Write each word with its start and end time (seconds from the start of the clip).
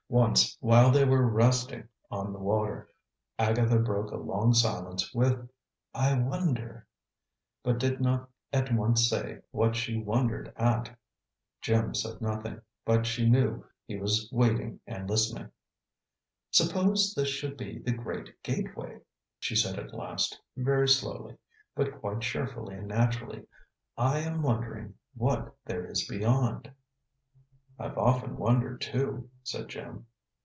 Once, 0.11 0.57
while 0.59 0.91
they 0.91 1.05
were 1.05 1.25
"resting" 1.25 1.87
on 2.11 2.33
the 2.33 2.37
water, 2.39 2.91
Agatha 3.39 3.79
broke 3.79 4.11
a 4.11 4.17
long 4.17 4.53
silence 4.53 5.13
with, 5.13 5.47
"I 5.95 6.19
wonder" 6.19 6.85
but 7.63 7.79
did 7.79 8.01
not 8.01 8.29
at 8.51 8.73
once 8.75 9.07
say 9.09 9.39
what 9.51 9.77
she 9.77 9.97
wondered 9.97 10.51
at. 10.57 10.99
Jim 11.61 11.93
said 11.95 12.19
nothing, 12.19 12.59
but 12.83 13.05
she 13.05 13.29
knew 13.29 13.63
he 13.85 13.95
was 13.97 14.27
waiting 14.33 14.81
and 14.85 15.09
listening. 15.09 15.49
"Suppose 16.51 17.13
this 17.15 17.29
should 17.29 17.55
be 17.55 17.79
the 17.79 17.93
Great 17.93 18.33
Gateway," 18.43 18.99
she 19.39 19.55
said 19.55 19.79
at 19.79 19.93
last, 19.93 20.37
very 20.57 20.89
slowly, 20.89 21.37
but 21.73 21.97
quite 22.01 22.19
cheerfully 22.19 22.75
and 22.75 22.87
naturally. 22.89 23.45
"I 23.97 24.19
am 24.19 24.41
wondering 24.41 24.93
what 25.15 25.55
there 25.63 25.85
is 25.85 26.05
beyond." 26.09 26.69
"I've 27.79 27.97
often 27.97 28.37
wondered, 28.37 28.79
too," 28.79 29.31
said 29.43 29.67
Jim. 29.69 30.05